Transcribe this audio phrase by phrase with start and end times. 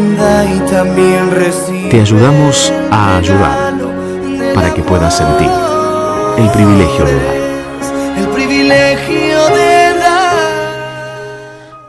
[0.00, 1.90] y también recibe.
[1.90, 3.74] Te ayudamos a ayudar
[4.54, 5.50] para que puedas sentir
[6.38, 7.36] el privilegio de dar.
[8.16, 10.20] El privilegio de dar.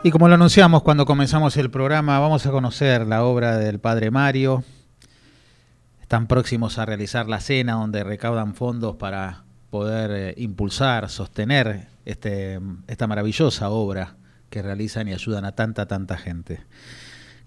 [0.02, 4.10] Y como lo anunciamos cuando comenzamos el programa, vamos a conocer la obra del Padre
[4.10, 4.62] Mario.
[6.02, 12.60] Están próximos a realizar la cena donde recaudan fondos para poder eh, impulsar, sostener este,
[12.88, 14.16] esta maravillosa obra
[14.50, 16.60] que realizan y ayudan a tanta, tanta gente.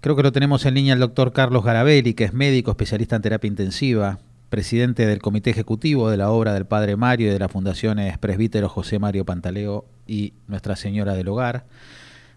[0.06, 3.22] Creo que lo tenemos en línea el doctor Carlos Garabelli, que es médico especialista en
[3.22, 4.20] terapia intensiva,
[4.50, 8.68] presidente del comité ejecutivo de la obra del Padre Mario y de las fundaciones Presbítero
[8.68, 11.64] José Mario Pantaleo y Nuestra Señora del Hogar.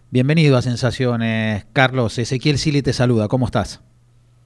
[0.09, 2.17] Bienvenido a Sensaciones, Carlos.
[2.17, 3.27] Ezequiel Sili te saluda.
[3.27, 3.83] ¿Cómo estás?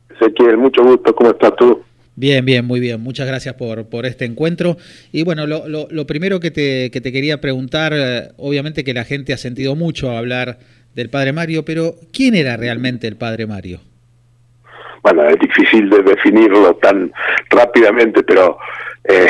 [0.09, 1.15] Ezequiel, mucho gusto.
[1.15, 1.81] ¿Cómo estás tú?
[2.17, 2.99] Bien, bien, muy bien.
[2.99, 4.75] Muchas gracias por, por este encuentro.
[5.13, 8.93] Y bueno, lo, lo, lo primero que te, que te, quería preguntar, eh, obviamente que
[8.93, 10.59] la gente ha sentido mucho hablar
[10.95, 13.79] del Padre Mario, pero ¿quién era realmente el Padre Mario?
[15.01, 17.11] Bueno, es difícil de definirlo tan
[17.49, 18.57] rápidamente, pero
[19.03, 19.27] eh,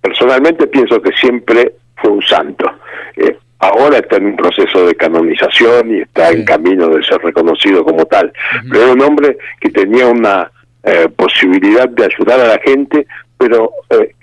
[0.00, 2.70] personalmente pienso que siempre fue un santo.
[3.16, 6.38] Eh, ahora está en un proceso de canonización y está sí.
[6.38, 8.26] en camino de ser reconocido como tal.
[8.26, 8.68] Uh -huh.
[8.70, 10.50] Pero era un hombre que tenía una
[10.82, 13.06] eh, posibilidad de ayudar a la gente,
[13.38, 14.14] pero eh,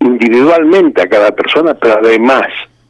[0.00, 2.46] individualmente a cada persona, pero además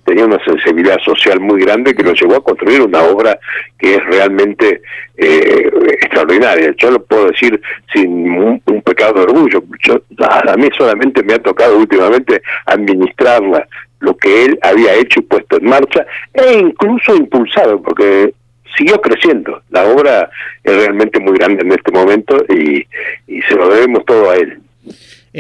[0.09, 3.39] tenía una sensibilidad social muy grande que lo llevó a construir una obra
[3.79, 4.81] que es realmente
[5.19, 5.71] eh,
[6.01, 6.75] extraordinaria.
[6.79, 7.61] Yo lo puedo decir
[7.93, 9.63] sin un, pecado de orgullo.
[9.85, 13.69] Yo, a mí solamente me ha tocado últimamente administrarla,
[14.01, 18.33] lo que él había hecho y puesto en marcha, e incluso impulsado, porque
[18.79, 19.61] siguió creciendo.
[19.69, 20.31] La obra
[20.65, 22.87] es realmente muy grande en este momento y
[23.43, 24.59] se lo debemos todo a él.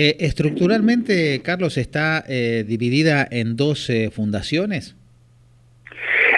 [0.00, 4.94] Eh, estructuralmente, Carlos, ¿está eh, dividida en dos eh, fundaciones?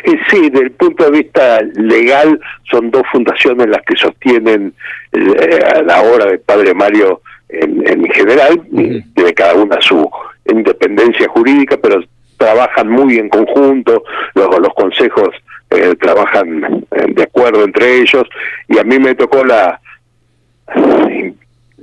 [0.05, 4.73] Eh, sí, desde el punto de vista legal son dos fundaciones las que sostienen
[5.13, 9.05] eh, la obra de Padre Mario en, en general, uh -huh.
[9.15, 10.11] tiene cada una su
[10.51, 12.03] independencia jurídica, pero
[12.39, 14.05] trabajan muy en conjunto,
[14.37, 15.29] los, los consejos
[15.69, 16.83] eh, trabajan
[17.15, 18.25] de acuerdo entre ellos,
[18.69, 19.79] y a mí me tocó la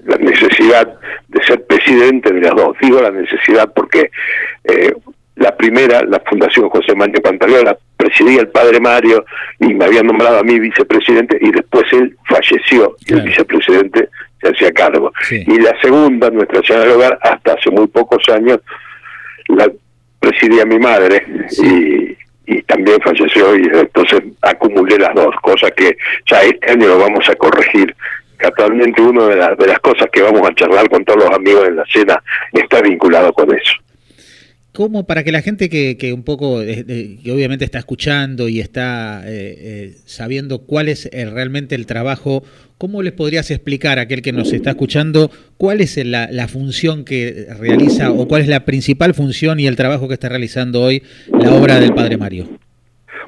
[0.06, 2.76] la necesidad de ser presidente de las dos.
[2.82, 4.12] Digo la necesidad porque
[4.64, 4.94] eh,
[5.36, 9.26] la primera, la Fundación José Mario Pantaleón, la presidía el padre Mario
[9.60, 13.24] y me había nombrado a mí vicepresidente y después él falleció y claro.
[13.24, 14.10] el vicepresidente
[14.42, 15.12] se hacía cargo.
[15.22, 15.44] Sí.
[15.46, 18.60] Y la segunda, Nuestra Señora del Hogar, hasta hace muy pocos años,
[19.50, 19.70] la
[20.20, 22.18] presidía mi madre sí.
[22.46, 27.00] y, y también falleció y entonces acumulé las dos, cosas que ya este año lo
[27.00, 27.96] vamos a corregir
[28.38, 31.68] casualmente una de, la, de, las cosas que vamos a charlar con todos los amigos
[31.68, 33.74] en la cena está vinculado con eso.
[34.78, 38.60] ¿Cómo para que la gente que, que un poco, eh, que obviamente está escuchando y
[38.60, 42.44] está eh, eh, sabiendo cuál es realmente el trabajo,
[42.78, 47.06] cómo les podrías explicar a aquel que nos está escuchando cuál es la, la, función
[47.06, 51.02] que realiza o cuál es la principal función y el trabajo que está realizando hoy
[51.32, 52.48] la obra del Padre Mario?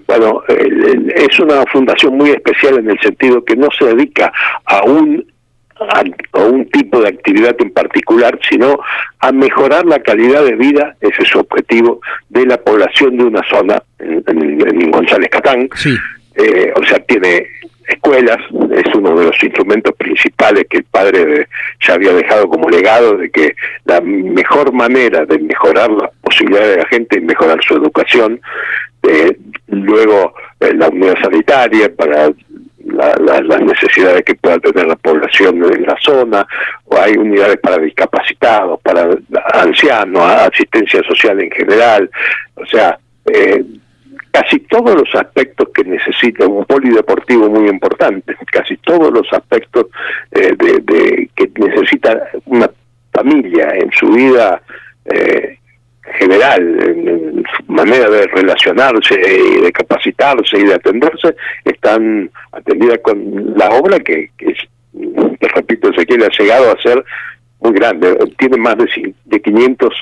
[0.10, 4.34] Bueno, es una fundación muy especial en el sentido que no se dedica
[4.66, 5.24] a un
[5.80, 8.80] a, un tipo de actividad en particular, sino
[9.20, 13.44] a mejorar la calidad de vida, ese es su objetivo, de la población de una
[13.48, 15.70] zona, en González Catán.
[15.76, 15.96] Sí.
[16.36, 17.46] Eh, o sea, tiene
[17.88, 18.38] escuelas,
[18.72, 21.48] es uno de los instrumentos principales que el padre de,
[21.82, 23.56] ya había dejado como legado de que
[23.86, 28.42] la mejor manera de mejorar las posibilidades de la gente es mejorar su educación,
[29.04, 29.38] eh,
[29.68, 32.32] luego eh, la unidad sanitaria para
[32.86, 36.48] la, la, las necesidades que pueda tener la población en la zona,
[36.86, 39.10] o hay unidades para discapacitados, para
[39.54, 42.10] ancianos, asistencia social en general,
[42.56, 43.64] o sea, eh,
[44.32, 49.88] casi todos los aspectos que necesita un polideportivo muy importante, casi todos los aspectos
[50.32, 52.70] eh, de, de, que necesita una
[53.12, 54.62] familia en su vida
[55.06, 55.59] eh,
[56.18, 63.54] general, en, su manera de relacionarse y de capacitarse y de atenderse, están atendidas con
[63.56, 64.54] la obra que, que
[65.40, 67.04] te repito, Ezequiel ha llegado a ser
[67.62, 69.94] muy grande, tiene más de, de 500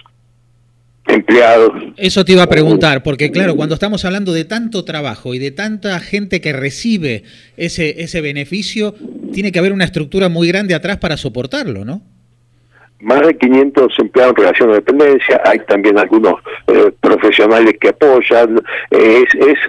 [1.07, 1.71] empleados.
[1.95, 5.51] Eso te iba a preguntar, porque claro, cuando estamos hablando de tanto trabajo y de
[5.51, 7.23] tanta gente que recibe
[7.55, 8.95] ese, ese beneficio,
[9.33, 12.01] tiene que haber una estructura muy grande atrás para soportarlo, ¿no?
[12.99, 16.35] Más de 500 empleados en relación de dependencia, hay también algunos
[16.67, 18.59] eh, profesionales que apoyan,
[18.91, 19.59] eh, es, es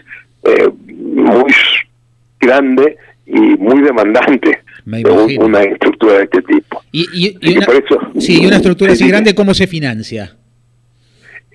[0.45, 1.53] eh, muy
[2.41, 2.97] grande
[3.27, 4.63] y muy demandante
[5.39, 6.83] una estructura de este tipo.
[6.93, 10.35] Y, y, y una, eso, sí, y una estructura así grande, ¿cómo se financia?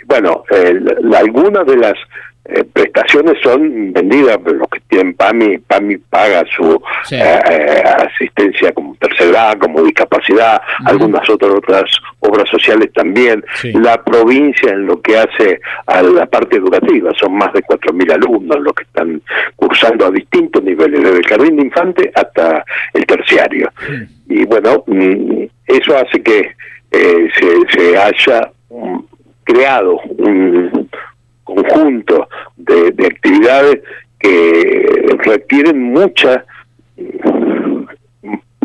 [0.05, 0.79] bueno, eh,
[1.15, 1.93] algunas de las
[2.45, 7.15] eh, prestaciones son vendidas, los que tienen PAMI, PAMI paga su Sí.
[7.15, 11.83] eh, eh, asistencia como tercera edad, como discapacidad, algunas otras otras
[12.19, 13.43] obras sociales también.
[13.55, 13.71] Sí.
[13.73, 18.59] La provincia en lo que hace a la parte educativa, son más de 4.000 alumnos
[18.59, 19.21] los que están
[19.55, 23.71] cursando a distintos niveles, desde el jardín de infante hasta el terciario.
[24.27, 26.51] Y bueno, mm, eso hace que
[26.91, 28.99] eh, se, se haya mm,
[29.45, 30.89] creado un
[31.43, 33.81] conjunto de, de actividades
[34.19, 36.45] que requieren mucha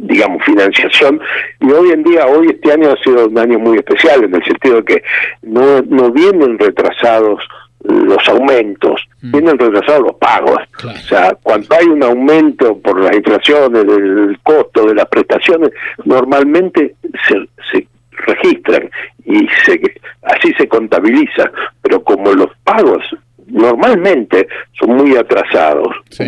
[0.00, 1.20] digamos financiación
[1.60, 4.44] y hoy en día hoy este año ha sido un año muy especial en el
[4.44, 5.02] sentido de que
[5.42, 7.42] no no vienen retrasados
[7.84, 9.32] los aumentos, Mm.
[9.32, 10.58] vienen retrasados los pagos.
[10.72, 10.98] Claro.
[10.98, 15.70] O sea, cuando hay un aumento por las inflaciones del costo de las prestaciones,
[16.04, 16.94] normalmente
[17.26, 17.34] se,
[17.72, 17.86] se
[18.26, 18.90] registran
[19.24, 19.80] y se,
[20.22, 21.50] así se contabiliza,
[21.82, 23.04] pero como los pagos
[23.46, 24.46] normalmente
[24.78, 26.24] son muy atrasados, Sí.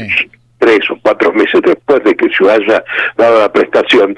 [0.58, 2.82] tres o cuatro meses después de que se haya
[3.16, 4.16] dado la prestación,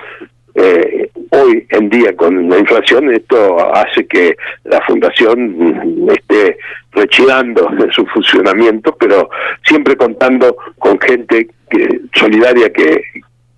[0.54, 6.58] eh, hoy en día con la inflación esto hace que la fundación esté
[6.92, 9.30] rechilando en su funcionamiento, pero
[9.64, 13.02] siempre contando con gente que, solidaria que,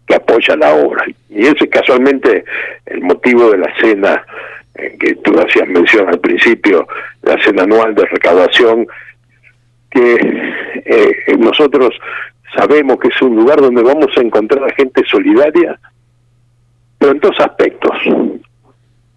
[0.07, 1.05] que apoya la obra.
[1.29, 2.45] Y ese es casualmente
[2.87, 4.25] el motivo de la cena
[4.75, 6.87] eh, que tú hacías mención al principio,
[7.23, 8.87] la cena anual de recaudación,
[9.91, 10.17] que
[10.85, 11.91] eh, nosotros
[12.57, 15.79] sabemos que es un lugar donde vamos a encontrar a gente solidaria,
[16.99, 17.97] pero en dos aspectos.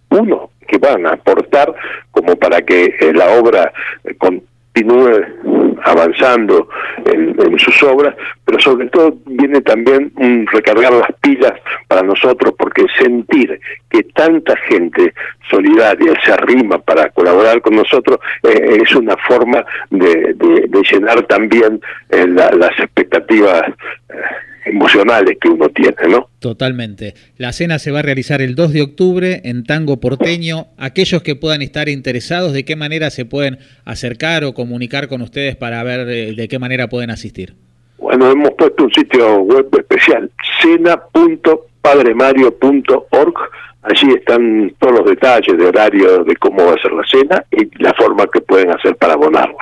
[0.10, 1.74] Uno, que van a aportar
[2.12, 3.72] como para que eh, la obra
[4.04, 4.16] eh,
[4.82, 6.68] continúe avanzando
[7.06, 8.16] en, sus obras,
[8.46, 11.54] pero sobre todo viene también un recargar las pilas
[11.88, 13.60] para nosotros, porque sentir
[13.90, 15.14] que tanta gente
[15.50, 21.24] solidaria se arrima para colaborar con nosotros eh, es una forma de, de- de llenar
[21.24, 23.62] también eh, la- las expectativas
[24.10, 24.14] eh,
[24.70, 26.30] emocionales que uno tiene, ¿no?
[26.40, 27.14] Totalmente.
[27.38, 30.68] La cena se va a realizar el 2 de octubre en Tango Porteño.
[30.78, 35.56] Aquellos que puedan estar interesados, ¿de qué manera se pueden acercar o comunicar con ustedes
[35.56, 37.54] para ver eh, de qué manera pueden asistir?
[37.98, 40.30] Bueno, hemos puesto un sitio web especial,
[40.62, 43.34] cena.padremario.org.
[43.84, 47.70] Allí están todos los detalles de horario de cómo va a ser la cena y
[47.82, 49.56] la forma que pueden hacer para abonarla.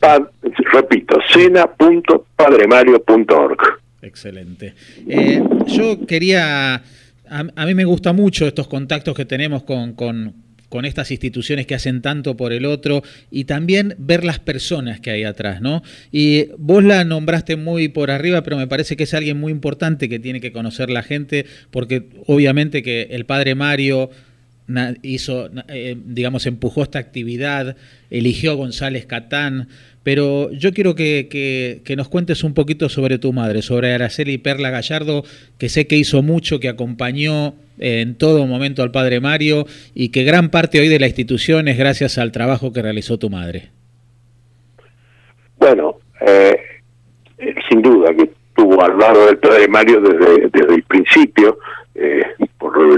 [0.00, 0.28] Pa-
[0.72, 3.58] repito, cena.padremario.org.
[4.02, 4.74] Excelente.
[5.08, 6.82] Eh, yo quería,
[7.28, 10.34] a, mí me gusta mucho estos contactos que tenemos con, con,
[10.68, 15.12] con estas instituciones que hacen tanto por el otro y también ver las personas que
[15.12, 15.82] hay atrás, ¿no?
[16.10, 20.08] Y vos la nombraste muy por arriba, pero me parece que es alguien muy importante
[20.08, 24.10] que tiene que conocer la gente, porque obviamente que el padre Mario
[25.02, 27.76] hizo, eh, digamos, empujó esta actividad,
[28.10, 29.68] eligió a González Catán,
[30.02, 34.38] pero yo quiero que, que- que nos cuentes un poquito sobre tu madre, sobre Araceli
[34.38, 35.24] Perla Gallardo,
[35.58, 40.08] que sé que hizo mucho, que acompañó eh, en todo momento al padre Mario y
[40.10, 43.70] que gran parte hoy de la institución es gracias al trabajo que realizó tu madre.
[45.58, 46.56] Bueno, eh,
[47.68, 51.58] sin duda que estuvo al lado del padre Mario desde, desde el principio,
[51.94, 52.22] eh,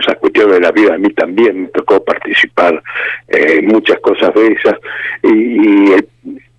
[0.00, 2.82] esas cuestiones de la vida, a mí también me tocó participar
[3.28, 4.74] eh, en muchas cosas de esas,
[5.22, 5.96] y, y,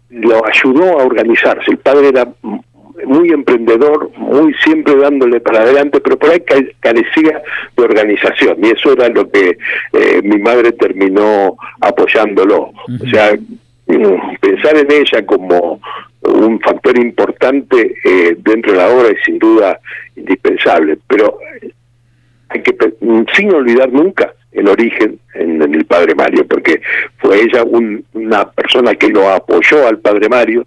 [0.10, 1.72] lo ayudó a organizarse.
[1.72, 2.28] El padre era
[3.06, 7.42] muy emprendedor, muy siempre dándole para adelante, pero por ahí ca- carecía
[7.76, 9.58] de organización, y eso era lo que
[9.94, 12.72] eh, mi madre terminó apoyándolo.
[13.02, 13.36] O sea,
[13.88, 15.80] Mm, pensar en ella como
[16.24, 19.80] un factor importante eh, dentro de la obra es sin duda
[20.16, 21.38] indispensable, pero
[22.50, 26.80] hay que mm, sin olvidar nunca el origen en, en el padre Mario, porque
[27.18, 30.66] fue ella un- una persona que lo apoyó al padre Mario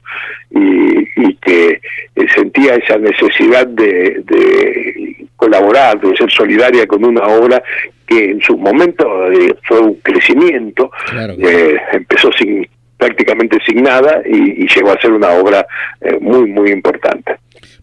[0.51, 1.81] y, y que
[2.17, 7.63] eh, sentía esa necesidad de, de colaborar, de ser solidaria con una obra
[8.07, 11.35] que en su momento eh, fue un crecimiento, Claro.
[11.39, 12.67] eh, empezó sin
[12.99, 15.65] prácticamente sin nada y, y llegó a ser una obra
[16.01, 17.37] eh, muy muy importante.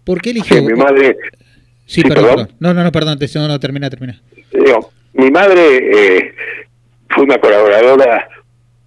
[0.03, 0.61] ¿Por qué eligió?
[0.61, 1.15] mi madre
[1.85, 2.35] Sí, sí, perdón, perdón.
[2.47, 2.55] perdón.
[2.59, 4.19] No, no, no, perdón, te, no, no, termina, termina.
[4.51, 5.61] Digo, mi madre
[6.17, 6.33] eh,
[7.09, 8.27] fue una colaboradora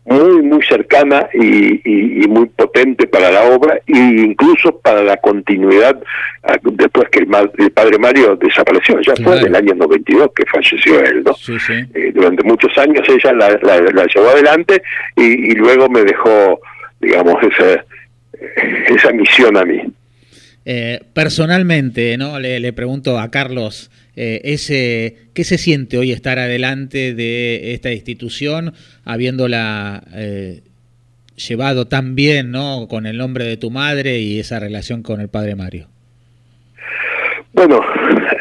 [0.04, 5.18] muy, muy cercana y, y- y muy potente para la obra e incluso para la
[5.18, 6.02] continuidad
[6.44, 7.28] ah, después que el,
[7.58, 8.98] el padre Mario desapareció.
[9.00, 9.40] Ya fue Claro.
[9.40, 11.34] en el año 92 que falleció él, ¿no?
[11.34, 11.74] Sí, sí.
[11.94, 14.82] Eh, durante muchos años ella la, la- la llevó adelante
[15.14, 16.58] y, y luego me dejó,
[17.00, 17.84] digamos, esa,
[18.88, 19.82] esa misión a mí.
[20.64, 22.38] Eh, personalmente, ¿no?
[22.38, 28.74] Le, pregunto a Carlos, eh, ese, ¿qué se siente hoy estar adelante de esta institución,
[29.04, 30.60] habiéndola eh,
[31.38, 32.88] llevado tan bien, ¿no?
[32.88, 35.86] Con el nombre de tu madre y esa relación con el padre Mario.
[37.52, 37.80] Bueno,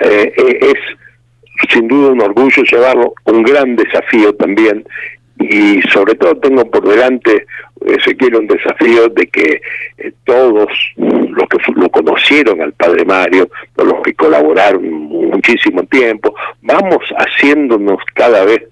[0.01, 4.85] eh, eh, es sin duda un orgullo llevarlo, un gran desafío también,
[5.39, 7.45] y sobre todo tengo por delante,
[7.85, 9.61] Ezequiel, un desafío de que
[9.97, 17.03] eh, todos los que lo conocieron al padre Mario, los que colaboraron muchísimo tiempo, vamos
[17.17, 18.63] haciéndonos cada vez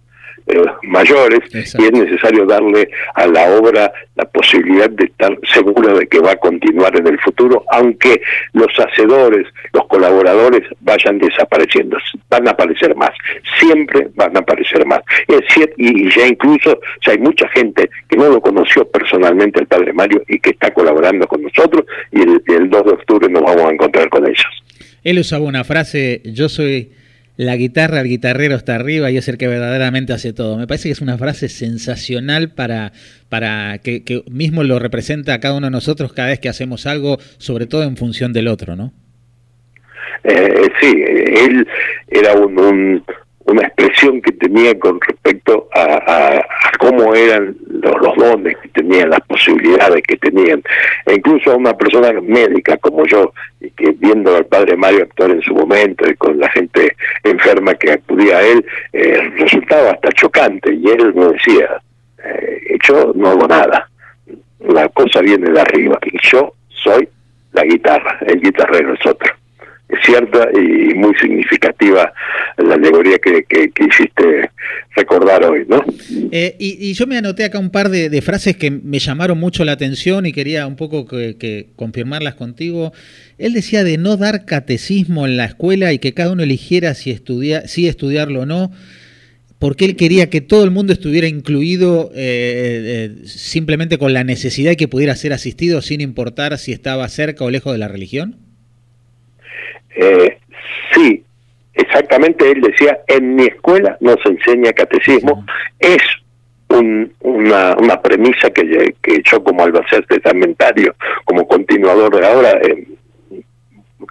[0.48, 6.08] eh, mayores y es necesario darle a la obra la posibilidad de estar segura de
[6.08, 8.22] que va a continuar en el futuro, aunque
[8.54, 11.98] los hacedores, los colaboradores vayan desapareciendo,
[12.30, 13.12] van a aparecer más,
[13.60, 15.02] siempre van a aparecer más.
[15.28, 15.46] Es
[15.78, 20.22] y ya incluso ya hay mucha gente que no lo conoció personalmente el padre Mario
[20.28, 23.74] y que está colaborando con nosotros y el, el 2 de octubre nos vamos a
[23.74, 24.46] encontrar con ellos.
[25.04, 26.92] Él usaba una frase, yo soy
[27.38, 30.58] la guitarra, el guitarrero está arriba y es el que verdaderamente hace todo.
[30.58, 32.94] Me parece que es una frase sensacional para,
[33.30, 37.18] para que, mismo lo representa a cada uno de nosotros cada vez que hacemos algo,
[37.38, 38.94] sobre todo en función del otro, ¿no?
[40.24, 41.68] Eh, sí, él
[42.10, 43.04] era un,
[43.46, 46.42] una expresión que tenía con respecto a,
[46.80, 50.64] cómo eran los, dones que tenían, las posibilidades que tenían.
[51.06, 55.32] E incluso a una persona médica como yo, y que viendo al padre Mario actuar
[55.32, 60.12] en su momento y con la gente enferma que acudía a él, eh, resultaba hasta
[60.14, 60.74] chocante.
[60.74, 61.82] Y él me decía,
[62.24, 63.90] eh, yo no hago nada,
[64.60, 67.08] la cosa viene de arriba, y yo soy
[67.54, 69.32] la guitarra, el guitarrero es otro
[70.04, 72.12] cierta y muy significativa
[72.58, 74.50] la alegoría que, que, hiciste
[74.96, 75.84] recordar hoy, ¿no?
[76.32, 79.74] Eh, y, yo me anoté acá un par de, frases que me llamaron mucho la
[79.74, 81.06] atención y quería un poco
[81.75, 82.94] confirmarlas contigo.
[83.38, 87.12] Él decía de no dar catecismo en la escuela y que cada uno eligiera si,
[87.12, 88.72] estudia, si estudiarlo o no
[89.60, 94.72] porque él quería que todo el mundo estuviera incluido eh, eh, simplemente con la necesidad
[94.72, 98.45] de que pudiera ser asistido sin importar si estaba cerca o lejos de la religión?
[99.96, 100.38] Eh,
[100.94, 101.24] sí,
[101.74, 105.46] exactamente, él decía, en mi escuela no se enseña catecismo,
[105.80, 106.02] es
[106.70, 112.88] una, una premisa que, que yo como albacete testamentario, como continuador de ahora, eh,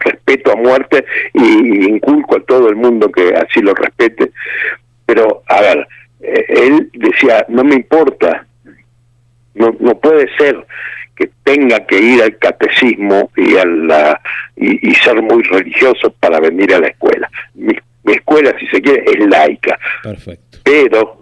[0.00, 4.32] respeto a muerte y inculco a todo el mundo que así lo respete.
[5.06, 5.86] Pero, a ver,
[6.20, 8.46] eh, él decía, no me importa,
[9.54, 10.66] no, no puede ser
[11.16, 14.20] que tenga que ir al catecismo y, a la,
[14.56, 17.30] y, ser muy religioso para venir a la escuela.
[17.54, 19.78] Mi, escuela, si se quiere, es laica.
[20.02, 20.58] Perfecto.
[20.62, 21.18] Pero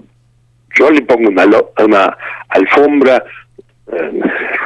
[0.74, 1.46] yo le pongo una,
[1.78, 2.16] una
[2.48, 3.22] alfombra
[3.92, 4.10] eh,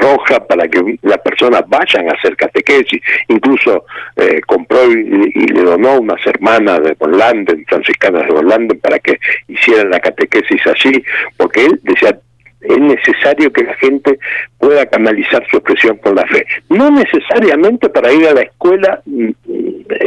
[0.00, 3.00] roja para que las personas vayan a hacer catequesis.
[3.28, 9.18] Incluso eh, compró y, le donó unas hermanas de Landen, franciscanas de Landen, para que
[9.48, 11.02] hicieran la catequesis allí,
[11.36, 12.18] porque él decía,
[12.60, 14.18] es necesario que la gente
[14.58, 16.44] pueda canalizar su expresión con la fe.
[16.68, 19.30] No necesariamente para ir a la escuela mm,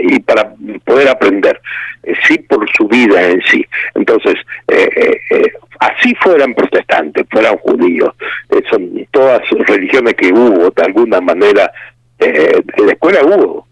[0.04, 0.54] y para
[0.84, 1.60] poder aprender,
[2.04, 3.66] eh, sí por su vida en sí.
[3.96, 4.36] Entonces,
[4.68, 4.90] eh,
[5.30, 8.14] eh, así fueran protestantes, fueran judíos,
[8.70, 11.72] son todas religiones que hubo, de alguna manera,
[12.20, 13.66] en la escuela hubo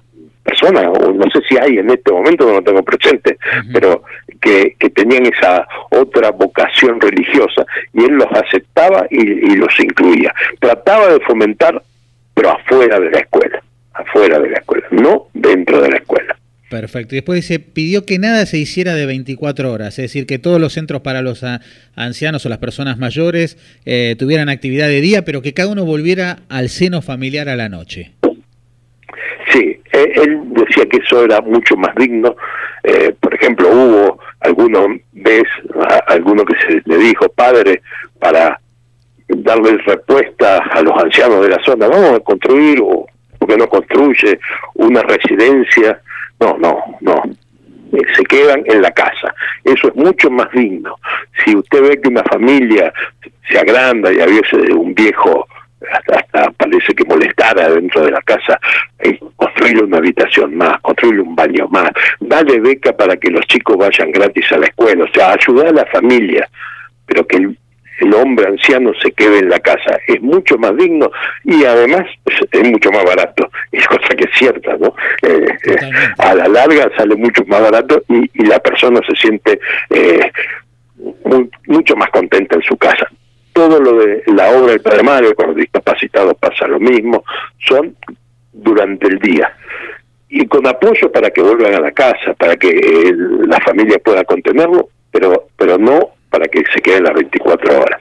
[0.44, 3.38] personas, o no sé si hay en este momento, no lo tengo presente,
[3.74, 4.04] pero
[4.38, 10.34] que, tenían esa otra vocación religiosa y él los aceptaba y, los incluía.
[10.60, 11.82] Trataba de fomentar,
[12.34, 13.62] pero afuera de la escuela,
[13.94, 16.36] afuera de la escuela, no dentro de la escuela.
[16.70, 17.15] Perfecto.
[17.15, 20.60] Y después dice, pidió que nada se hiciera de 24 horas, es decir, que todos
[20.60, 21.46] los centros para los
[21.96, 26.39] ancianos o las personas mayores eh, tuvieran actividad de día, pero que cada uno volviera
[26.50, 28.12] al seno familiar a la noche.
[29.51, 32.36] Sí, eh, él decía que eso era mucho más digno.
[32.84, 34.80] Eh, por ejemplo, hubo alguna
[35.13, 35.44] vez,
[36.08, 37.82] alguno que se le dijo, padre,
[38.20, 38.60] para
[39.27, 43.06] darle respuesta a los ancianos de la zona, vamos a construir, o
[43.38, 44.39] porque no construye
[44.75, 46.01] una residencia.
[46.39, 47.24] No, no, no.
[47.94, 49.34] Eh, se quedan en la casa.
[49.63, 50.96] Eso es mucho más digno.
[51.44, 52.94] Si usted ve que una familia
[53.50, 54.42] se agranda y había
[54.75, 55.48] un viejo
[55.92, 58.60] hasta, parece que molestara dentro de la casa,
[59.00, 63.78] eh, construirle una habitación más, construirle un baño más, dale beca para que los chicos
[63.78, 66.50] vayan gratis a la escuela, o sea, ayudar a la familia,
[67.06, 67.58] pero que el,
[68.14, 71.12] hombre anciano se quede en la casa, es mucho más digno
[71.44, 72.06] y además
[72.52, 74.94] es, mucho más barato, es cosa que es cierta, ¿no?
[75.24, 75.76] Eh, eh,
[76.20, 80.32] a la larga sale mucho más barato y, y la persona se siente eh,
[81.66, 83.08] mucho más contenta en su casa
[83.58, 87.24] todo lo de la obra del Padre Mario, con los discapacitados pasa lo mismo,
[87.58, 87.96] son
[88.54, 89.52] durante el día.
[90.30, 93.16] Y con apoyo para que vuelvan a la casa, para que eh,
[93.48, 98.00] la familia pueda contenerlo, pero, pero no para que se queden las 24 horas.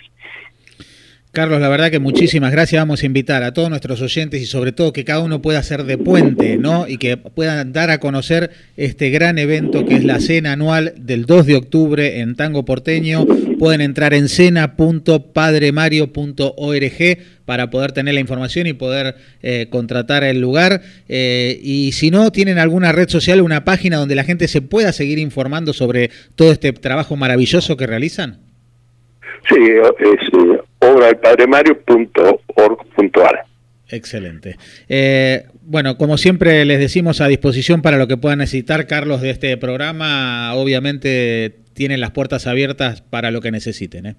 [1.37, 2.81] Carlos, la verdad que muchísimas gracias.
[2.81, 5.85] Vamos a invitar a todos nuestros oyentes y sobre todo que cada uno pueda ser
[5.85, 6.89] de puente, ¿no?
[6.89, 11.27] Y que puedan dar a conocer este gran evento que es la cena anual del
[11.27, 13.27] 2 de octubre en Tango Porteño.
[13.59, 20.81] Pueden entrar en cena.padremario.org para poder tener la información y poder eh, contratar el lugar.
[21.07, 24.91] Eh, y si no, tienen alguna red social, una página donde la gente se pueda
[24.91, 28.47] seguir informando sobre todo este trabajo maravilloso que realizan.
[29.49, 29.81] Sí, es
[30.97, 33.45] obradelpadremario.org.ar.
[33.89, 34.57] Excelente.
[34.89, 39.31] Eh, bueno, como siempre les decimos a disposición para lo que puedan necesitar, Carlos, de
[39.31, 40.55] este programa.
[40.55, 44.07] Obviamente tienen las puertas abiertas para lo que necesiten.
[44.07, 44.17] ¿eh?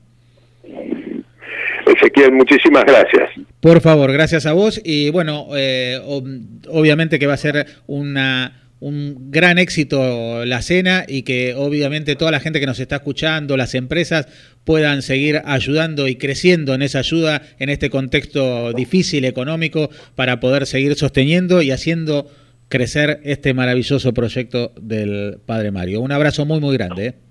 [1.85, 3.29] Ezequiel, muchísimas gracias.
[3.59, 4.79] Por favor, gracias a vos.
[4.83, 5.99] Y bueno, eh,
[6.69, 12.31] obviamente que va a ser una un gran éxito la cena y que obviamente toda
[12.31, 14.27] la gente que nos está escuchando, las empresas,
[14.63, 20.65] puedan seguir ayudando y creciendo en esa ayuda en este contexto difícil económico para poder
[20.67, 22.29] seguir sosteniendo y haciendo
[22.69, 26.01] crecer este maravilloso proyecto del Padre Mario.
[26.01, 27.05] Un abrazo muy, muy grande.
[27.07, 27.26] ¿eh?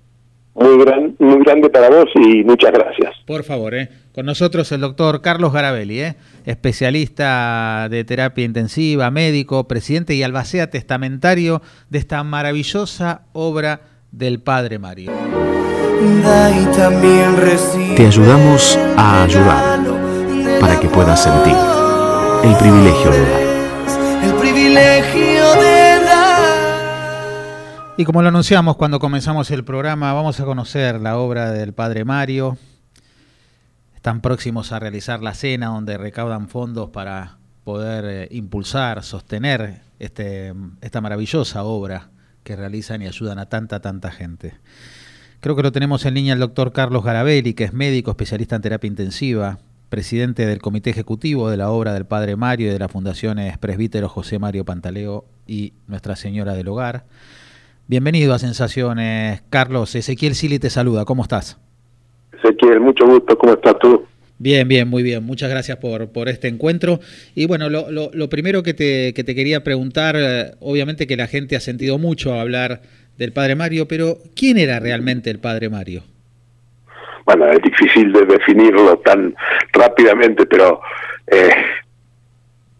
[0.59, 3.13] Muy, gran, muy grande para vos y muchas gracias.
[3.27, 3.89] Por favor, ¿eh?
[4.11, 6.15] con nosotros el doctor Carlos Garabelli, ¿eh?
[6.45, 14.79] especialista de terapia intensiva, médico, presidente y albacea testamentario de esta maravillosa obra del Padre
[14.79, 15.11] Mario.
[17.95, 19.79] Te ayudamos a ayudar
[20.59, 21.55] para que puedas sentir
[22.43, 24.23] el privilegio de dar.
[24.23, 25.66] El privilegio de.
[27.99, 32.05] Y como lo anunciamos cuando comenzamos el programa, vamos a conocer la obra del Padre
[32.05, 32.55] Mario,
[33.95, 40.53] están próximos a realizar la cena donde recaudan fondos para poder eh, impulsar, sostener este,
[40.81, 42.11] esta maravillosa obra
[42.43, 44.53] que realizan y ayudan a tanta, tanta gente.
[45.39, 48.61] Creo que lo tenemos en línea el doctor Carlos Garabelli, que es médico especialista en
[48.61, 49.57] terapia intensiva,
[49.89, 54.07] presidente del comité ejecutivo de la obra del Padre Mario y de las fundaciones Presbítero
[54.07, 57.05] José Mario Pantaleo y Nuestra Señora del Hogar.
[57.89, 59.95] Bienvenido a Sensaciones, Carlos.
[59.95, 61.57] Ezequiel Sili te saluda, ¿cómo estás?
[62.33, 64.05] Ezequiel, mucho gusto, ¿cómo estás tú?
[64.39, 65.23] Bien, bien, muy bien.
[65.23, 66.99] Muchas gracias por, por este encuentro.
[67.33, 71.27] Y bueno, lo, lo, primero que te, que te, quería preguntar, eh, obviamente que la
[71.27, 72.81] gente ha sentido mucho hablar
[73.17, 76.03] del Padre Mario, pero ¿quién era realmente el Padre Mario?
[77.25, 79.33] Bueno, es difícil de definirlo tan
[79.71, 80.81] rápidamente, pero
[81.27, 81.51] eh,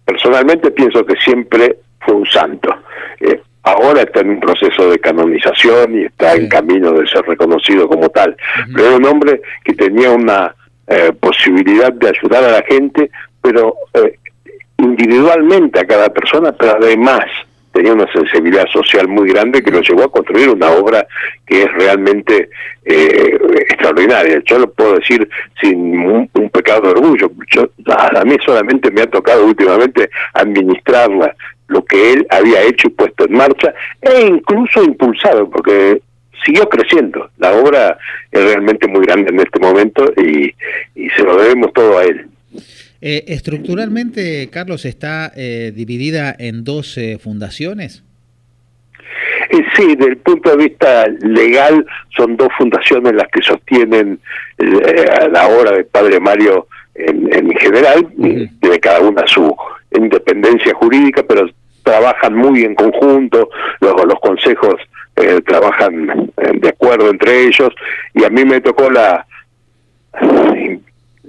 [0.04, 2.76] personalmente pienso que siempre fue un santo.
[3.22, 7.88] Eh, ahora está en un proceso de canonización y está en camino de ser reconocido
[7.88, 8.36] como tal.
[8.74, 10.56] Pero era un hombre que tenía una
[10.88, 13.10] eh, posibilidad de ayudar a la gente,
[13.42, 14.18] pero eh,
[14.78, 17.26] individualmente a cada persona, pero además
[17.72, 21.06] tenía una sensibilidad social muy grande que lo llevó a construir una obra
[21.46, 22.50] que es realmente
[22.86, 23.38] eh,
[23.70, 24.42] extraordinaria.
[24.46, 25.30] Yo lo puedo decir
[25.62, 27.30] sin un, pecado de orgullo.
[27.52, 31.36] Yo, a mí solamente me ha tocado últimamente administrarla
[31.68, 36.02] lo que él había hecho y puesto en marcha, e incluso impulsado, porque
[36.46, 37.30] siguió creciendo.
[37.38, 37.98] La obra
[38.32, 40.54] es realmente muy grande en este momento y,
[41.16, 42.28] se lo debemos todo a él.
[43.02, 48.04] Eh, estructuralmente, Carlos, ¿está eh, dividida en dos fundaciones?
[49.50, 54.20] Eh, sí, desde el punto de vista legal son dos fundaciones las que sostienen
[54.58, 59.56] la obra del Padre Mario en, general, de cada una su
[59.92, 61.48] independencia jurídica, pero
[61.84, 64.76] trabajan muy en conjunto, luego los consejos
[65.16, 67.70] eh, trabajan eh, de acuerdo entre ellos,
[68.14, 69.26] y a mí me tocó la,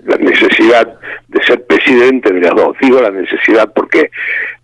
[0.05, 2.77] la necesidad de ser presidente de las dos.
[2.81, 4.11] Digo la necesidad porque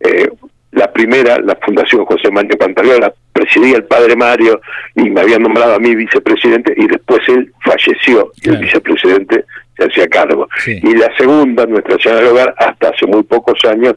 [0.00, 0.28] eh,
[0.72, 4.60] la primera, la Fundación José Mario Pantaleón, la presidía el padre Mario
[4.96, 9.44] y me había nombrado a mí vicepresidente y después él falleció y el vicepresidente
[9.76, 10.48] se hacía cargo.
[10.66, 13.94] Y la segunda, Nuestra Señora del Hogar, hasta hace muy pocos años,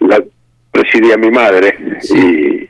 [0.00, 0.22] la
[0.70, 1.76] presidía mi madre
[2.14, 2.68] y,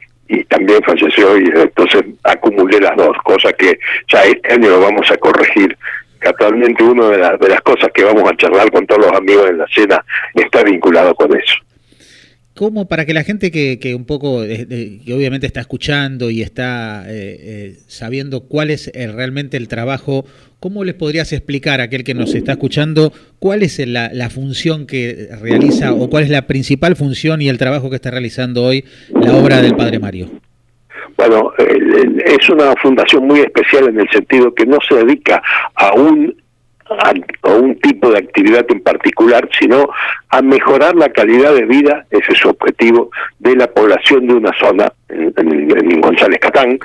[0.48, 3.78] también falleció y entonces acumulé las dos, cosas que
[4.08, 5.76] ya este año lo vamos a corregir.
[6.24, 9.58] Actualmente una de, de las cosas que vamos a charlar con todos los amigos en
[9.58, 10.04] la cena
[10.34, 11.54] está vinculado con eso.
[12.60, 17.04] ¿Cómo para que la gente que, que un poco, que obviamente está escuchando y está
[17.06, 20.26] eh, eh, sabiendo cuál es realmente el trabajo,
[20.60, 24.86] cómo les podrías explicar a aquel que nos está escuchando cuál es la, la, función
[24.86, 28.84] que realiza o cuál es la principal función y el trabajo que está realizando hoy
[29.08, 30.28] la obra del Padre Mario?
[31.16, 35.42] Bueno, es una fundación muy especial en el sentido que no se dedica
[35.76, 36.36] a un
[36.90, 39.88] a, un tipo de actividad en particular, sino
[40.28, 44.52] a mejorar la calidad de vida, ese es su objetivo, de la población de una
[44.58, 46.78] zona, en, González Catán.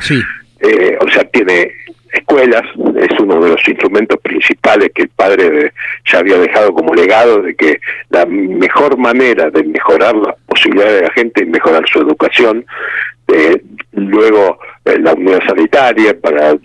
[0.60, 1.72] Eh, o sea, tiene
[2.12, 2.64] escuelas,
[2.96, 5.74] es uno de los instrumentos principales que el padre
[6.10, 11.08] ya había dejado como legado de que la mejor manera de mejorar las posibilidades de
[11.08, 12.66] la gente es mejorar su educación,
[13.28, 16.56] eh, luego eh, la unidad sanitaria para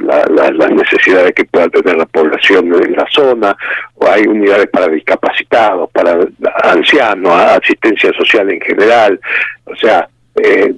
[0.00, 3.56] las necesidades que pueda tener la población en la zona,
[3.94, 6.18] o hay unidades para discapacitados, para
[6.64, 9.20] ancianos, asistencia social en general,
[9.64, 10.74] o sea, eh,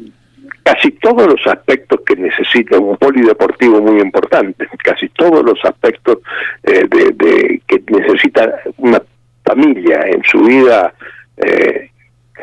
[0.63, 6.19] casi todos los aspectos que necesita un polideportivo muy importante, casi todos los aspectos
[6.63, 9.03] eh, de, que necesita una
[9.45, 10.95] familia en su vida
[11.37, 11.91] eh,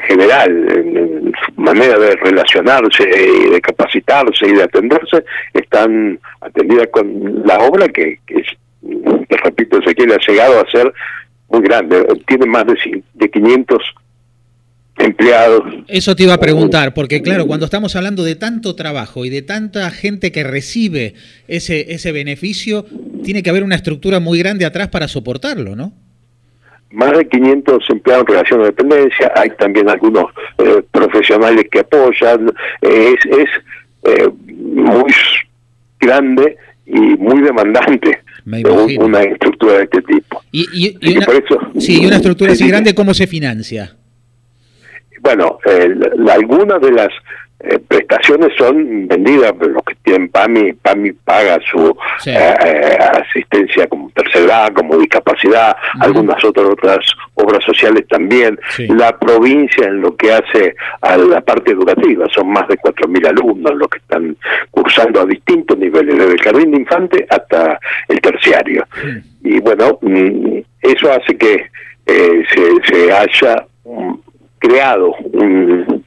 [0.07, 5.23] general, en, su manera de relacionarse y de capacitarse y de atenderse,
[5.53, 8.43] están atendidas con la obra que, que
[9.27, 10.93] te repito, Ezequiel ha llegado a ser
[11.49, 13.77] muy grande, tiene más de, de 500
[14.99, 15.63] empleados.
[15.87, 19.41] Eso te iba a preguntar, porque claro, cuando estamos hablando de tanto trabajo y de
[19.41, 21.15] tanta gente que recibe
[21.47, 22.85] ese, ese beneficio,
[23.23, 25.93] tiene que haber una estructura muy grande atrás para soportarlo, ¿no?
[26.91, 30.25] Más de 500 empleados en relación de dependencia, hay también algunos
[30.57, 33.49] eh, profesionales que apoyan, es, es
[34.03, 35.13] eh, muy
[35.99, 38.19] grande y muy demandante
[38.99, 40.41] una estructura de este tipo.
[40.51, 41.27] Y, una,
[41.79, 43.95] sí, y una estructura así grande, ¿cómo se financia?
[45.21, 45.59] bueno,
[46.31, 47.09] algunas de las
[47.61, 51.89] eh, prestaciones son vendidas, los que tienen PAMI, PAMI paga su
[52.25, 56.99] eh, eh, asistencia como tercera como discapacidad, algunas otras otras
[57.33, 58.57] obras sociales también.
[58.87, 63.75] La provincia en lo que hace a la parte educativa, son más de 4.000 alumnos
[63.75, 64.37] los que están
[64.71, 68.87] cursando a distintos niveles, desde el jardín de infante hasta el terciario.
[69.43, 71.65] Y bueno, mm, eso hace que
[72.05, 73.65] se, se haya
[74.59, 76.05] creado un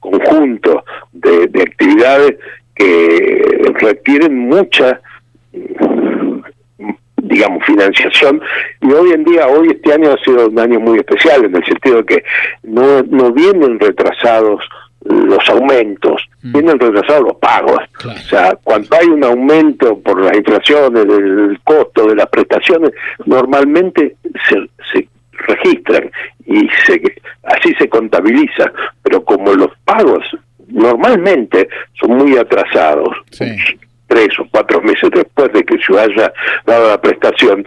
[0.00, 2.36] conjunto de, actividades
[2.74, 5.00] que requieren mucha
[7.22, 8.40] digamos, financiación.
[8.80, 11.64] Y hoy en día, hoy este año ha sido un año muy especial en el
[11.64, 12.24] sentido de que
[12.64, 14.64] no, no vienen retrasados
[15.04, 16.52] los aumentos, mm.
[16.52, 17.78] vienen retrasados los pagos.
[18.04, 22.90] O sea, cuando hay un aumento por las inflaciones, del costo de las prestaciones,
[23.24, 24.16] normalmente
[24.48, 25.08] se, se
[25.46, 26.10] registran.
[26.46, 27.00] Y se,
[27.44, 28.72] así se contabiliza,
[29.02, 30.24] pero como los pagos
[30.68, 31.68] normalmente
[32.00, 33.16] son muy atrasados,
[34.06, 36.32] tres o cuatro meses después de que se haya
[36.66, 37.64] dado la prestación,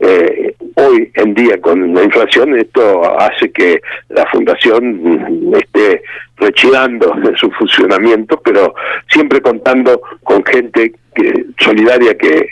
[0.00, 6.02] eh, hoy en día con la inflación esto hace que la fundación esté
[6.36, 8.74] rechidando en su funcionamiento, pero
[9.08, 12.46] siempre contando con gente que, solidaria que,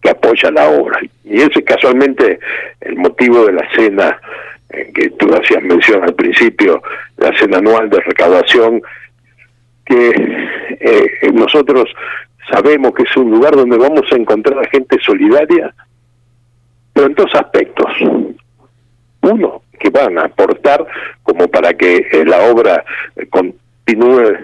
[0.00, 1.00] que apoya la obra.
[1.24, 2.38] Y ese es casualmente
[2.80, 4.20] el motivo de la cena
[4.70, 6.82] eh, que tú hacías mención al principio,
[7.16, 8.82] la cena anual de recaudación,
[9.84, 10.10] que
[10.80, 11.84] eh, nosotros
[12.50, 15.74] sabemos que es un lugar donde vamos a encontrar a gente solidaria,
[16.92, 17.92] pero en dos aspectos.
[19.22, 20.86] Uno, que van a aportar
[21.22, 22.84] como para que eh, la obra
[23.30, 23.54] con
[23.90, 24.36] continúe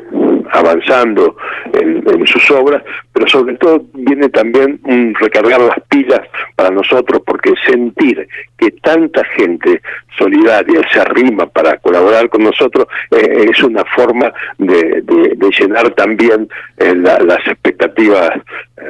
[0.52, 1.36] avanzando
[1.72, 2.82] en, sus obras,
[3.12, 6.20] pero sobre todo viene también un recargar las pilas
[6.56, 9.80] para nosotros, porque sentir que tanta gente
[10.18, 15.04] solidaria se arrima para colaborar con nosotros eh, es una forma de,
[15.58, 18.30] llenar también eh, las expectativas.
[18.76, 18.82] Eh,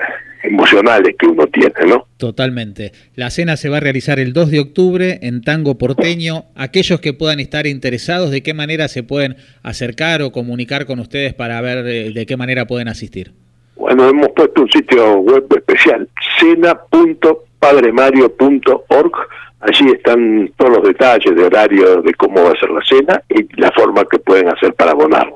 [0.46, 2.06] emocionales que uno tiene, ¿no?
[2.16, 2.92] Totalmente.
[3.14, 6.44] La cena se va a realizar el 2 de octubre en Tango Porteño.
[6.54, 11.34] Aquellos que puedan estar interesados, ¿de qué manera se pueden acercar o comunicar con ustedes
[11.34, 13.32] para ver de, qué manera pueden asistir?
[13.76, 16.08] Bueno, hemos puesto un sitio web especial,
[16.40, 19.12] cena.padremario.org.
[19.60, 23.46] Allí están todos los detalles de horario de cómo va a ser la cena y
[23.60, 25.34] la forma que pueden hacer para abonarla.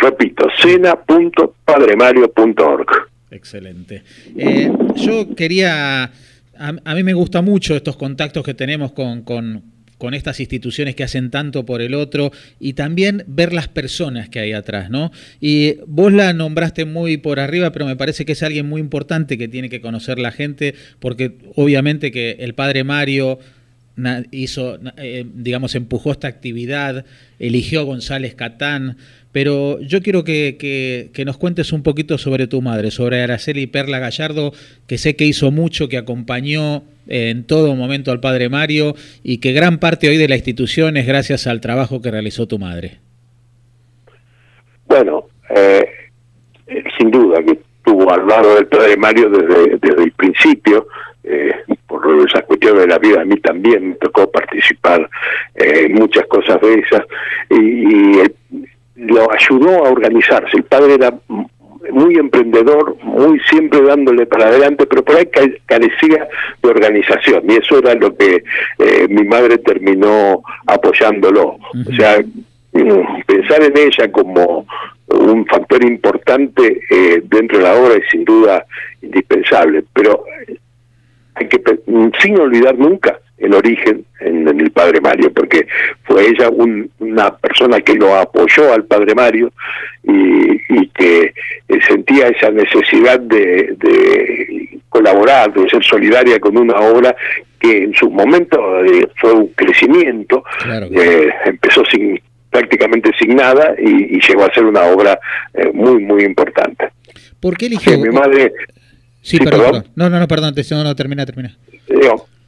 [0.00, 3.11] repito, cena.padremario.org.
[3.32, 4.02] Excelente.
[4.36, 6.12] Eh, yo quería,
[6.58, 9.62] a, mí me gusta mucho estos contactos que tenemos con, con,
[9.96, 14.38] con, estas instituciones que hacen tanto por el otro y también ver las personas que
[14.38, 15.12] hay atrás, ¿no?
[15.40, 19.38] Y vos la nombraste muy por arriba, pero me parece que es alguien muy importante
[19.38, 23.38] que tiene que conocer la gente, porque obviamente que el padre Mario
[24.30, 27.04] hizo, eh, digamos, empujó esta actividad,
[27.38, 28.96] eligió a González Catán,
[29.32, 34.52] pero yo quiero que, nos cuentes un poquito sobre tu madre, sobre Araceli Perla Gallardo,
[34.86, 39.52] que sé que hizo mucho, que acompañó en todo momento al padre Mario y que
[39.52, 42.98] gran parte hoy de la institución es gracias al trabajo que realizó tu madre.
[44.86, 45.24] Bueno,
[45.54, 45.84] eh,
[46.98, 50.86] sin duda que estuvo al lado del padre Mario desde, desde el principio,
[51.24, 51.52] eh,
[51.86, 55.08] por esas cuestiones de la vida, a mí también me tocó participar
[55.54, 57.02] eh, en muchas cosas de esas
[57.50, 58.22] y,
[58.94, 60.56] lo ayudó a organizarse.
[60.56, 61.12] El padre era
[61.90, 65.28] muy emprendedor, muy siempre dándole para adelante, pero por ahí
[65.66, 66.28] carecía
[66.62, 68.44] de organización y eso era lo que
[68.78, 71.58] eh, mi madre terminó apoyándolo.
[71.88, 72.22] O sea,
[72.72, 74.66] mm, pensar en ella como
[75.08, 78.64] un factor importante eh, dentro de la obra es sin duda
[79.02, 80.24] indispensable, pero
[81.34, 81.60] hay que
[82.20, 85.66] sin olvidar nunca el origen en, el padre Mario, porque
[86.04, 86.48] fue ella
[86.98, 89.52] una persona que lo apoyó al padre Mario
[90.04, 91.34] y, que
[91.68, 97.16] eh, sentía esa necesidad de, colaborar, de ser solidaria con una obra
[97.58, 100.44] que en su momento eh, fue un crecimiento,
[100.90, 105.18] eh, empezó sin prácticamente sin nada y, llegó a ser una obra
[105.72, 106.90] muy, muy importante.
[107.40, 107.98] ¿Por qué eligió?
[107.98, 108.52] mi madre...
[109.22, 111.56] Sí, perdón, No, no, no, perdón, no, no, termina, termina.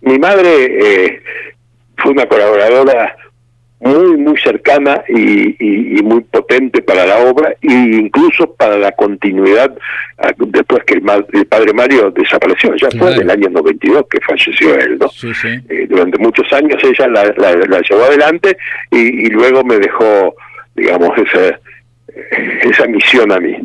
[0.03, 1.23] mi madre eh,
[1.97, 3.17] fue una colaboradora
[3.85, 9.75] muy, muy cercana y, muy potente para la obra e incluso para la continuidad
[10.19, 12.75] ah, después que el, padre Mario desapareció.
[12.77, 15.09] Ya fue en el año 92 que falleció él, ¿no?
[15.69, 18.57] Eh, durante muchos años ella la, llevó adelante
[18.91, 20.35] y, luego me dejó,
[20.75, 21.59] digamos, esa,
[22.69, 23.57] esa misión a mí.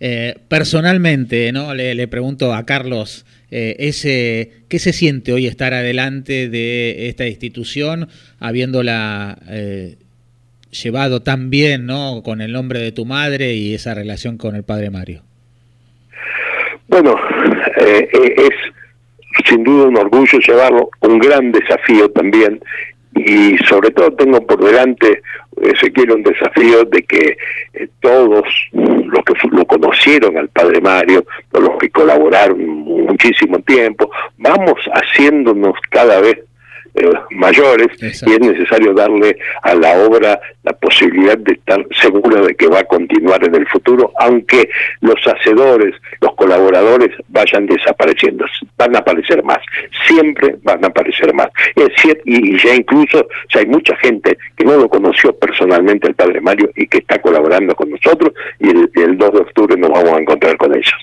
[0.00, 1.74] Eh, personalmente, ¿no?
[1.74, 8.08] Le, pregunto a Carlos, eh, ese, ¿qué se siente hoy estar adelante de esta institución,
[8.40, 9.96] habiéndola eh,
[10.70, 12.22] llevado tan bien, ¿no?
[12.24, 15.22] Con el nombre de tu madre y esa relación con el padre Mario.
[16.88, 17.14] Bueno,
[17.78, 18.50] es
[19.46, 22.60] sin duda un orgullo llevarlo, un gran desafío también,
[23.14, 25.22] y sobre todo tengo por delante
[25.62, 27.36] Ezequiel un desafío de que
[27.74, 28.44] eh, todos
[29.08, 36.20] los que lo conocieron al padre Mario, los que colaboraron muchísimo tiempo, vamos haciéndonos cada
[36.20, 36.38] vez
[36.94, 42.54] eh, mayores y es necesario darle a la obra la posibilidad de estar segura de
[42.54, 44.68] que va a continuar en el futuro, aunque
[45.00, 48.46] los hacedores, los colaboradores vayan desapareciendo,
[48.78, 49.58] van a aparecer más,
[50.06, 51.48] siempre van a aparecer más.
[52.24, 56.70] Y, ya incluso ya hay mucha gente que no lo conoció personalmente el padre Mario
[56.76, 60.20] y que está colaborando con nosotros y el, el 2 de octubre nos vamos a
[60.20, 60.94] encontrar con ellos.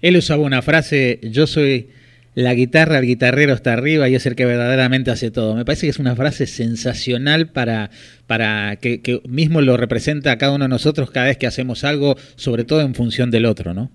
[0.00, 1.90] Él usaba una frase, yo soy
[2.34, 5.54] la guitarra, el guitarrero está arriba y es el que verdaderamente hace todo.
[5.54, 7.90] Me parece que es una frase sensacional para,
[8.26, 12.16] para que, mismo lo representa a cada uno de nosotros cada vez que hacemos algo,
[12.34, 13.90] sobre todo en función del otro, ¿no?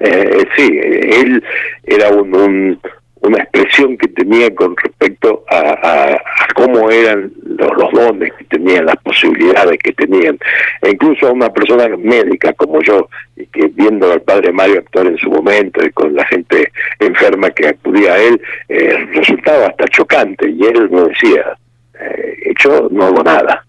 [0.00, 1.42] Eh, sí, él
[1.84, 2.80] era un,
[3.22, 6.20] una expresión que tenía con respecto a,
[6.54, 10.38] cómo eran los, dones que tenían, las posibilidades que tenían.
[10.82, 15.06] E incluso a una persona médica como yo, y que viendo al padre Mario actuar
[15.06, 19.86] en su momento y con la gente enferma que acudía a él, eh, resultaba hasta
[19.88, 20.48] chocante.
[20.50, 21.56] Y él me decía,
[22.00, 23.64] eh, yo no hago nada,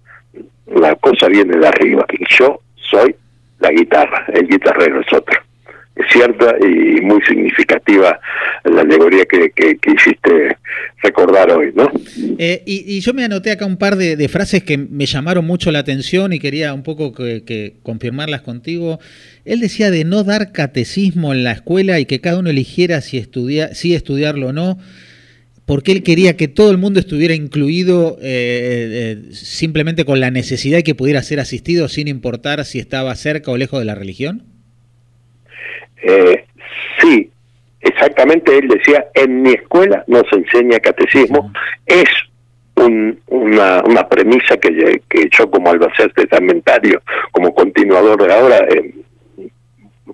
[0.67, 3.15] la cosa viene de arriba, y yo soy
[3.59, 5.39] la guitarra, el guitarrero es otro
[6.11, 8.19] cierta y muy significativa
[8.63, 10.57] la alegoría que, que, hiciste
[11.01, 11.91] recordar hoy, ¿no?
[12.37, 15.79] Eh, y, yo me anoté acá un par de, frases que me llamaron mucho la
[15.79, 17.13] atención y quería un poco
[17.83, 18.99] confirmarlas contigo.
[19.45, 23.17] Él decía de no dar catecismo en la escuela y que cada uno eligiera si,
[23.17, 24.77] estudia, si estudiarlo o no
[25.65, 30.77] porque él quería que todo el mundo estuviera incluido eh, eh, simplemente con la necesidad
[30.77, 34.52] de que pudiera ser asistido sin importar si estaba cerca o lejos de la religión?
[36.03, 36.45] Eh,
[36.99, 37.29] sí,
[37.81, 41.51] exactamente, él decía, en mi escuela no se enseña catecismo,
[41.85, 42.09] es
[42.75, 48.93] una, una premisa que, que yo como albacete testamentario, como continuador de ahora, eh,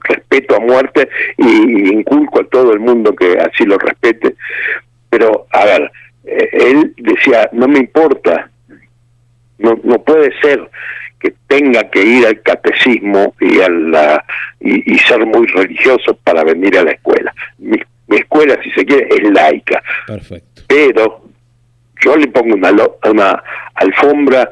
[0.01, 4.35] respeto a muerte y inculco a todo el mundo que así lo respete.
[5.09, 5.91] Pero, a ver,
[6.25, 8.49] eh, él decía, no me importa,
[9.57, 10.69] no, no puede ser
[11.19, 14.25] que tenga que ir al catecismo y, a la,
[14.59, 17.33] y, ser muy religioso para venir a la escuela.
[17.57, 17.77] Mi,
[18.09, 19.83] escuela, si se quiere, es laica.
[20.07, 20.63] Perfecto.
[20.67, 21.23] Pero
[22.01, 22.71] yo le pongo una,
[23.03, 23.43] una
[23.75, 24.49] alfombra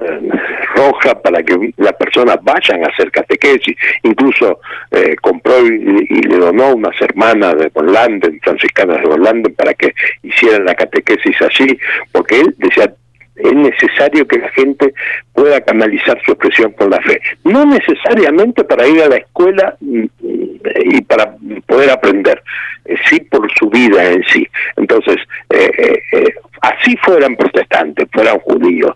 [0.00, 0.30] eh,
[0.74, 3.76] roja para que las personas vayan a hacer catequesis.
[4.02, 4.60] Incluso
[4.90, 10.64] eh, compró y, le donó unas hermanas de Borlanden, franciscanas de Borlanden, para que hicieran
[10.64, 11.78] la catequesis allí,
[12.10, 12.92] porque él decía,
[13.36, 14.92] es necesario que la gente
[15.32, 17.20] pueda canalizar su expresión con la fe.
[17.44, 20.04] No necesariamente para ir a la escuela mm,
[20.84, 21.34] y para
[21.66, 22.42] poder aprender,
[22.84, 24.46] eh, sí por su vida en sí.
[24.76, 25.16] Entonces,
[25.50, 28.92] eh, eh, así fueran protestantes, fueran judíos,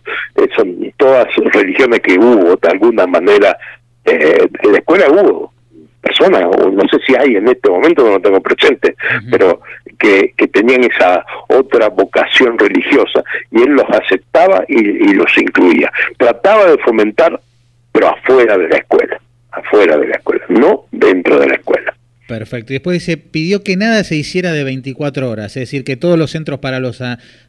[0.54, 3.56] son todas religiones que hubo, de alguna manera,
[4.04, 5.52] en la escuela hubo
[6.00, 8.94] personas, o no sé si hay en este momento, no lo tengo presente,
[9.30, 9.60] pero
[9.98, 15.92] que, que, tenían esa otra vocación religiosa y él los aceptaba y, los incluía.
[16.18, 17.40] Trataba de fomentar,
[17.92, 21.94] pero afuera de la escuela, afuera de la escuela, no dentro de la escuela.
[22.26, 22.72] Perfecto.
[22.72, 26.18] Y después dice, pidió que nada se hiciera de 24 horas, es decir, que todos
[26.18, 27.00] los centros para los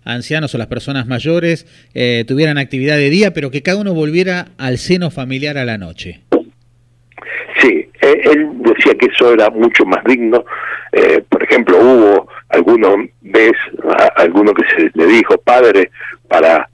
[0.03, 4.49] ancianos o las personas mayores eh, tuvieran actividad de día, pero que cada uno volviera
[4.57, 6.21] al seno familiar a la noche.
[7.60, 10.43] Sí, eh, él decía que eso era mucho más digno.
[10.91, 13.53] Eh, por ejemplo, hubo algunos vez,
[14.15, 15.91] alguno que se le dijo, padre,
[16.27, 16.69] para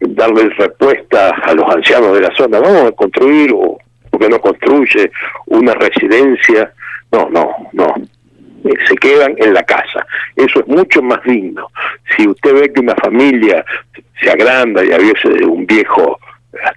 [0.00, 3.78] darle respuesta a los ancianos de la zona, vamos a construir o
[4.10, 5.10] porque no construye
[5.46, 6.72] una residencia
[7.12, 7.94] no, no, no.
[8.64, 10.06] Eh, se quedan en la casa.
[10.36, 11.68] Eso es mucho más digno.
[12.16, 13.64] Si usted ve que una familia
[14.20, 15.12] se agranda y había
[15.46, 16.18] un viejo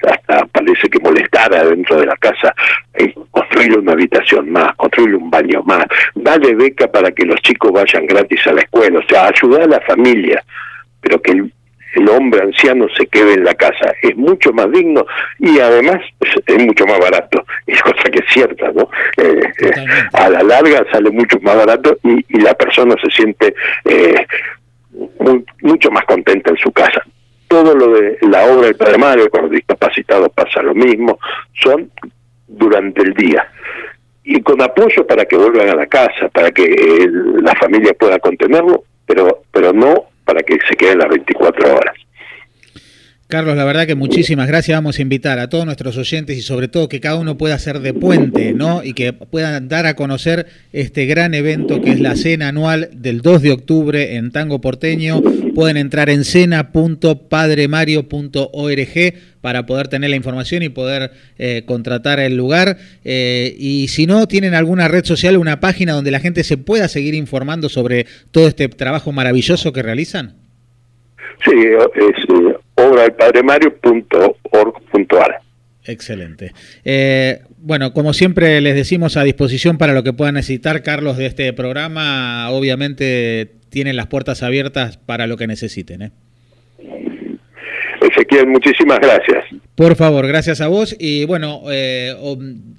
[0.03, 2.53] hasta, parece que molestara dentro de la casa,
[2.93, 7.71] eh, construirle una habitación más, construirle un baño más, dale beca para que los chicos
[7.71, 10.43] vayan gratis a la escuela, o sea, ayudar a la familia,
[11.01, 11.51] pero que el
[11.93, 13.93] el hombre anciano se quede en la casa.
[14.01, 15.05] Es mucho más digno
[15.39, 16.01] y además
[16.45, 17.45] es, mucho más barato.
[17.67, 18.89] Es cosa que es cierta, ¿no?
[19.17, 19.71] Eh, eh,
[20.13, 23.55] a la larga sale mucho más barato y, la persona se siente
[23.85, 24.25] eh,
[25.61, 27.01] mucho más contenta en su casa.
[27.53, 31.19] Todo lo de la obra del Padre Mario, con los discapacitados pasa lo mismo,
[31.53, 31.91] son
[32.47, 33.47] durante el día
[34.23, 37.07] y con apoyo para que vuelvan a la casa, para que
[37.43, 41.95] la familia pueda contenerlo, pero pero no para que se queden las 24 horas.
[43.27, 44.77] Carlos, la verdad que muchísimas gracias.
[44.77, 47.79] Vamos a invitar a todos nuestros oyentes y sobre todo que cada uno pueda ser
[47.79, 48.83] de puente, ¿no?
[48.83, 53.21] Y que puedan dar a conocer este gran evento que es la cena anual del
[53.21, 55.23] 2 de octubre en Tango Porteño.
[55.55, 62.77] Pueden entrar en cena.padremario.org para poder tener la información y poder eh, contratar el lugar.
[63.03, 66.87] Eh, y si no, tienen alguna red social, una página donde la gente se pueda
[66.87, 70.35] seguir informando sobre todo este trabajo maravilloso que realizan.
[71.43, 71.87] Sí, es
[72.29, 75.41] eh, obra del padre Mario.org.ar.
[75.85, 76.53] Excelente.
[76.85, 81.25] Eh, bueno, como siempre les decimos a disposición para lo que puedan necesitar, Carlos, de
[81.25, 86.03] este programa, obviamente tienen las puertas abiertas para lo que necesiten.
[86.03, 86.11] ¿eh?
[88.01, 89.45] Ezequiel, muchísimas gracias.
[89.75, 92.13] Por favor, gracias a vos y bueno, eh,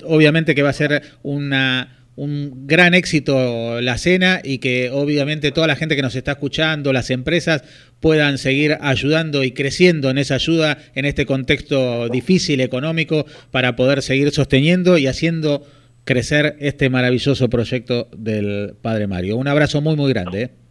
[0.05, 5.67] obviamente que va a ser una un gran éxito la cena y que obviamente toda
[5.67, 7.65] la gente que nos está escuchando, las empresas,
[8.01, 14.03] puedan seguir ayudando y creciendo en esa ayuda en este contexto difícil económico para poder
[14.03, 15.67] seguir sosteniendo y haciendo
[16.05, 19.37] crecer este maravilloso proyecto del Padre Mario.
[19.37, 20.43] Un abrazo muy, muy grande.
[20.43, 20.64] ¿eh?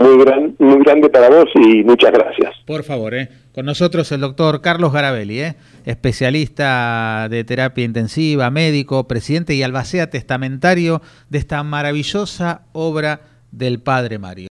[0.00, 2.54] Muy, gran, muy grande para vos y muchas gracias.
[2.66, 3.28] Por favor, ¿eh?
[3.52, 5.56] con nosotros el doctor Carlos Garabelli, ¿eh?
[5.86, 14.18] especialista de terapia intensiva, médico, presidente y albacea testamentario de esta maravillosa obra del Padre
[14.18, 14.46] Mario.